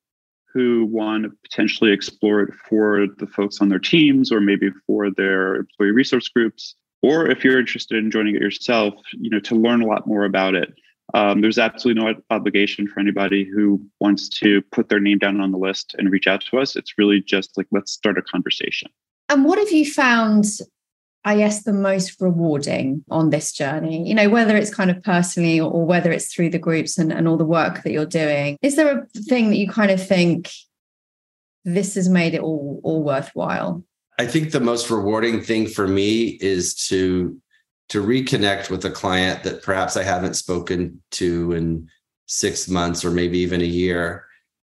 [0.52, 5.10] who want to potentially explore it for the folks on their teams or maybe for
[5.10, 9.54] their employee resource groups, or if you're interested in joining it yourself, you know, to
[9.54, 10.72] learn a lot more about it.
[11.14, 15.52] Um, there's absolutely no obligation for anybody who wants to put their name down on
[15.52, 16.76] the list and reach out to us.
[16.76, 18.90] It's really just like, let's start a conversation.
[19.28, 20.44] And what have you found,
[21.24, 24.06] I guess, the most rewarding on this journey?
[24.06, 27.12] You know, whether it's kind of personally or, or whether it's through the groups and,
[27.12, 28.56] and all the work that you're doing.
[28.62, 30.50] Is there a thing that you kind of think
[31.64, 33.84] this has made it all all worthwhile?
[34.18, 37.40] I think the most rewarding thing for me is to
[37.88, 41.88] to reconnect with a client that perhaps I haven't spoken to in
[42.26, 44.26] six months or maybe even a year,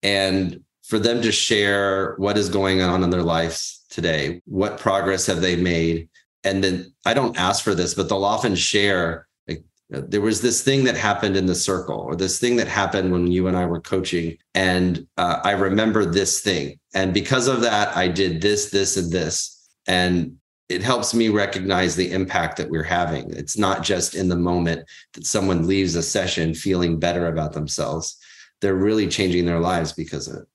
[0.03, 5.27] and for them to share what is going on in their lives today, what progress
[5.27, 6.09] have they made,
[6.45, 9.29] and then I don't ask for this, but they'll often share.
[9.47, 13.13] Like, there was this thing that happened in the circle or this thing that happened
[13.13, 17.61] when you and i were coaching and uh, i remember this thing and because of
[17.61, 20.37] that i did this this and this and
[20.73, 24.89] it helps me recognize the impact that we're having it's not just in the moment
[25.15, 28.17] that someone leaves a session feeling better about themselves
[28.61, 30.49] they're really changing their lives because of it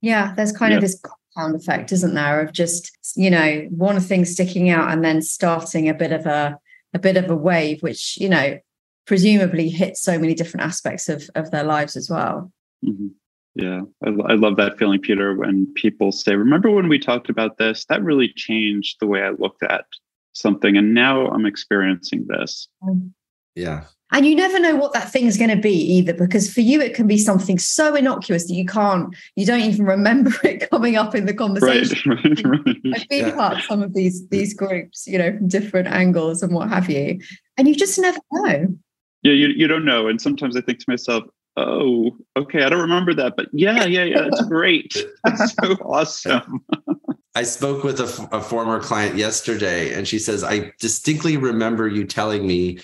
[0.00, 0.76] yeah there's kind yeah.
[0.76, 1.00] of this
[1.34, 5.88] compound effect isn't there of just you know one thing sticking out and then starting
[5.88, 6.58] a bit of a
[6.96, 8.58] a bit of a wave, which, you know,
[9.06, 12.50] presumably hits so many different aspects of, of their lives as well.
[12.84, 13.08] Mm-hmm.
[13.56, 17.56] Yeah, I, I, love that feeling, Peter, when people say, Remember when we talked about
[17.56, 17.86] this?
[17.86, 19.86] That really changed the way I looked at
[20.34, 20.76] something.
[20.76, 22.68] And now I'm experiencing this.
[22.84, 23.12] Mm.
[23.54, 23.84] Yeah.
[24.12, 26.80] And you never know what that thing is going to be either, because for you,
[26.80, 30.96] it can be something so innocuous that you can't, you don't even remember it coming
[30.96, 32.12] up in the conversation.
[32.12, 32.76] Right, right, right.
[32.94, 33.34] I've been yeah.
[33.34, 36.88] part of some of these these groups, you know, from different angles and what have
[36.90, 37.18] you.
[37.56, 38.76] And you just never know.
[39.22, 40.06] Yeah, you, you don't know.
[40.06, 41.24] And sometimes I think to myself,
[41.56, 44.96] oh, okay, I don't remember that, but yeah, yeah, yeah, it's great.
[45.26, 46.64] It's so awesome.
[47.34, 52.06] I spoke with a, a former client yesterday, and she says, I distinctly remember you
[52.06, 52.78] telling me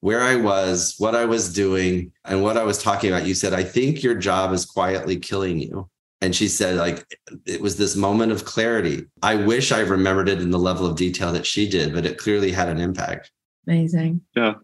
[0.00, 3.26] where I was, what I was doing, and what I was talking about.
[3.26, 5.88] You said, I think your job is quietly killing you.
[6.20, 7.06] And she said, like,
[7.46, 9.06] it was this moment of clarity.
[9.22, 12.18] I wish I remembered it in the level of detail that she did, but it
[12.18, 13.30] clearly had an impact.
[13.66, 14.22] Amazing.
[14.34, 14.54] Yeah.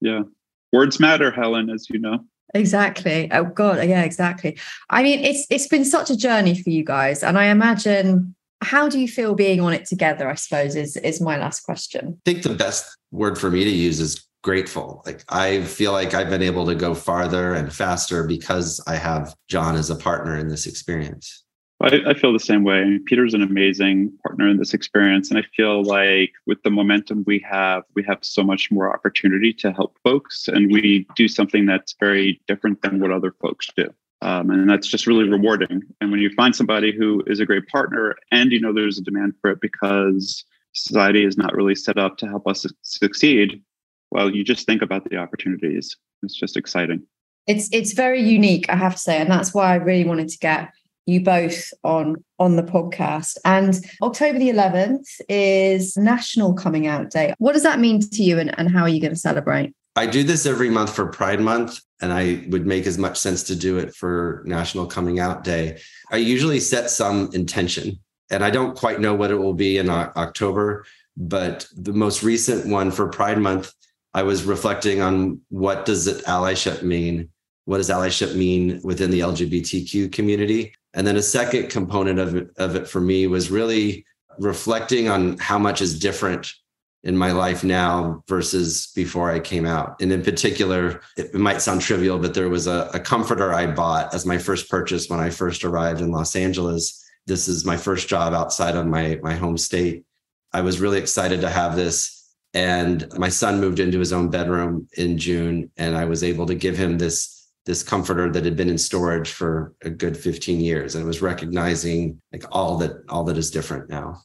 [0.00, 0.22] Yeah.
[0.72, 2.24] Words matter, Helen, as you know.
[2.54, 3.30] Exactly.
[3.32, 3.86] Oh God.
[3.88, 4.58] Yeah, exactly.
[4.90, 7.22] I mean, it's it's been such a journey for you guys.
[7.22, 11.20] And I imagine how do you feel being on it together, I suppose, is is
[11.20, 12.18] my last question.
[12.26, 15.02] I think the best word for me to use is grateful.
[15.06, 19.34] Like I feel like I've been able to go farther and faster because I have
[19.48, 21.41] John as a partner in this experience.
[21.82, 23.00] I, I, feel the same way.
[23.06, 25.30] Peter's an amazing partner in this experience.
[25.30, 29.52] And I feel like with the momentum we have, we have so much more opportunity
[29.54, 30.46] to help folks.
[30.48, 33.92] And we do something that's very different than what other folks do.
[34.22, 35.82] Um, and that's just really rewarding.
[36.00, 39.02] And when you find somebody who is a great partner and you know there's a
[39.02, 43.60] demand for it because society is not really set up to help us succeed,
[44.12, 45.96] well, you just think about the opportunities.
[46.22, 47.02] It's just exciting.
[47.48, 50.38] It's it's very unique, I have to say, and that's why I really wanted to
[50.38, 50.72] get
[51.06, 53.36] you both on on the podcast.
[53.44, 57.34] And October the 11th is National Coming Out Day.
[57.38, 59.74] What does that mean to you, and, and how are you going to celebrate?
[59.94, 63.42] I do this every month for Pride Month, and I would make as much sense
[63.44, 65.80] to do it for National Coming Out Day.
[66.10, 67.98] I usually set some intention,
[68.30, 70.86] and I don't quite know what it will be in October,
[71.16, 73.72] but the most recent one for Pride Month
[74.14, 77.30] I was reflecting on what does it allyship mean?
[77.64, 80.74] What does allyship mean within the LGBTQ community?
[80.94, 84.04] And then a second component of it, of it for me was really
[84.38, 86.52] reflecting on how much is different
[87.04, 90.00] in my life now versus before I came out.
[90.00, 94.14] And in particular, it might sound trivial, but there was a, a comforter I bought
[94.14, 97.02] as my first purchase when I first arrived in Los Angeles.
[97.26, 100.04] This is my first job outside of my, my home state.
[100.52, 102.22] I was really excited to have this
[102.54, 106.54] and my son moved into his own bedroom in June, and I was able to
[106.54, 110.94] give him this this comforter that had been in storage for a good 15 years,
[110.94, 114.20] and it was recognizing like all that all that is different now.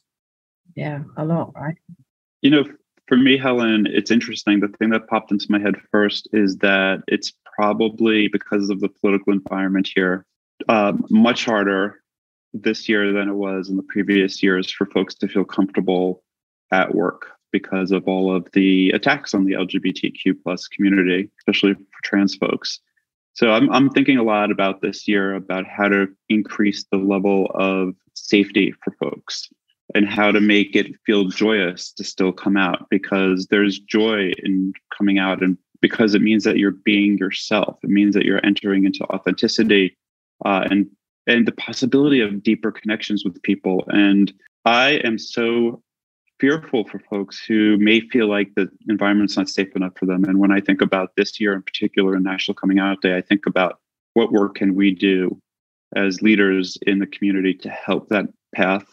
[0.74, 1.76] Yeah, a lot, right?
[2.42, 2.64] You know,
[3.06, 4.60] for me, Helen, it's interesting.
[4.60, 8.88] The thing that popped into my head first is that it's probably because of the
[8.88, 10.24] political environment here,
[10.68, 12.02] um, much harder
[12.52, 16.22] this year than it was in the previous years for folks to feel comfortable
[16.70, 22.02] at work because of all of the attacks on the LGBTQ plus community, especially for
[22.04, 22.80] trans folks.
[23.38, 27.52] So I'm I'm thinking a lot about this year about how to increase the level
[27.54, 29.48] of safety for folks
[29.94, 34.72] and how to make it feel joyous to still come out because there's joy in
[34.96, 37.78] coming out and because it means that you're being yourself.
[37.84, 39.96] It means that you're entering into authenticity
[40.44, 40.88] uh, and
[41.28, 43.84] and the possibility of deeper connections with people.
[43.86, 44.32] And
[44.64, 45.80] I am so
[46.40, 50.24] fearful for folks who may feel like the environment's not safe enough for them.
[50.24, 53.20] And when I think about this year in particular, and National Coming Out Day, I
[53.20, 53.80] think about
[54.14, 55.40] what work can we do
[55.96, 58.84] as leaders in the community to help that path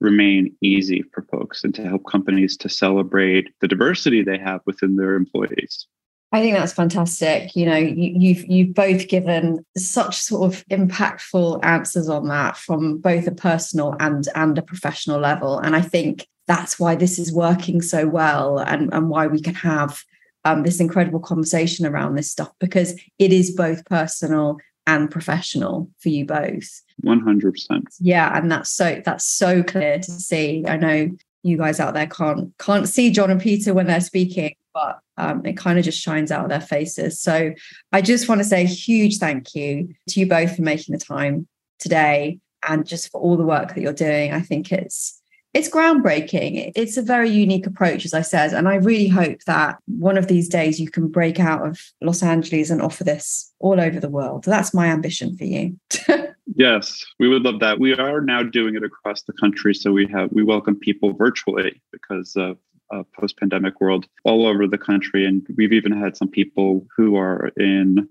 [0.00, 4.96] remain easy for folks and to help companies to celebrate the diversity they have within
[4.96, 5.86] their employees.
[6.32, 7.54] I think that's fantastic.
[7.54, 12.98] You know, you, you've you've both given such sort of impactful answers on that from
[12.98, 15.58] both a personal and and a professional level.
[15.58, 19.54] And I think that's why this is working so well and, and why we can
[19.54, 20.02] have
[20.44, 26.10] um, this incredible conversation around this stuff because it is both personal and professional for
[26.10, 31.08] you both 100% yeah and that's so that's so clear to see i know
[31.44, 35.44] you guys out there can't can't see john and peter when they're speaking but um,
[35.44, 37.20] it kind of just shines out of their faces.
[37.20, 37.52] So
[37.92, 41.04] I just want to say a huge thank you to you both for making the
[41.04, 41.46] time
[41.78, 44.32] today and just for all the work that you're doing.
[44.32, 45.21] I think it's
[45.54, 46.72] it's groundbreaking.
[46.74, 48.52] It's a very unique approach, as I said.
[48.52, 52.22] And I really hope that one of these days you can break out of Los
[52.22, 54.44] Angeles and offer this all over the world.
[54.44, 55.78] That's my ambition for you.
[56.56, 57.78] yes, we would love that.
[57.78, 59.74] We are now doing it across the country.
[59.74, 62.56] So we have we welcome people virtually because of
[62.90, 65.26] a post-pandemic world all over the country.
[65.26, 68.08] And we've even had some people who are in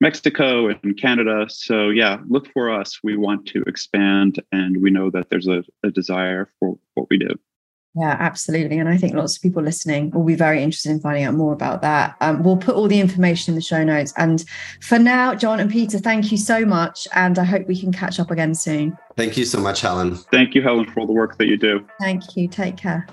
[0.00, 1.46] Mexico and Canada.
[1.48, 3.00] So yeah, look for us.
[3.02, 7.18] We want to expand, and we know that there's a, a, desire for what we
[7.18, 7.34] do.
[7.94, 8.78] Yeah, absolutely.
[8.78, 11.52] And I think lots of people listening will be very interested in finding out more
[11.52, 12.16] about that.
[12.20, 14.12] Um, we'll put all the information in the show notes.
[14.16, 14.44] And
[14.80, 17.08] for now, John and Peter, thank you so much.
[17.14, 18.96] And I hope we can catch up again soon.
[19.16, 20.14] Thank you so much, Helen.
[20.14, 21.84] Thank you, Helen, for all the work that you do.
[21.98, 22.46] Thank you.
[22.46, 23.06] Take care.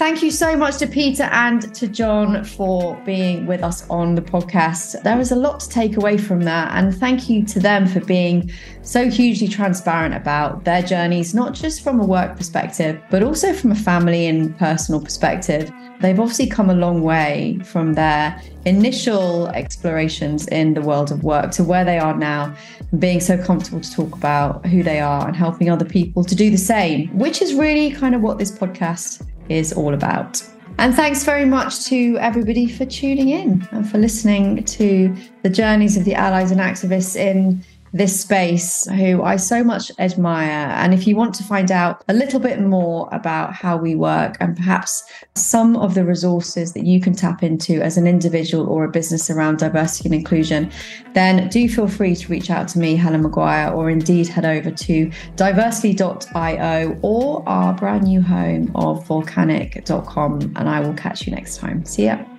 [0.00, 4.22] Thank you so much to Peter and to John for being with us on the
[4.22, 5.02] podcast.
[5.02, 6.72] There was a lot to take away from that.
[6.72, 11.82] And thank you to them for being so hugely transparent about their journeys, not just
[11.82, 15.70] from a work perspective, but also from a family and personal perspective.
[16.00, 21.50] They've obviously come a long way from their initial explorations in the world of work
[21.50, 22.56] to where they are now,
[22.98, 26.50] being so comfortable to talk about who they are and helping other people to do
[26.50, 30.42] the same, which is really kind of what this podcast is all about.
[30.78, 35.96] And thanks very much to everybody for tuning in and for listening to the journeys
[35.96, 37.62] of the allies and activists in
[37.92, 40.68] this space who I so much admire.
[40.70, 44.36] And if you want to find out a little bit more about how we work
[44.40, 45.02] and perhaps
[45.34, 49.30] some of the resources that you can tap into as an individual or a business
[49.30, 50.70] around diversity and inclusion,
[51.14, 54.70] then do feel free to reach out to me, Helen Maguire, or indeed head over
[54.70, 60.40] to diversely.io or our brand new home of volcanic.com.
[60.56, 61.84] And I will catch you next time.
[61.84, 62.29] See ya.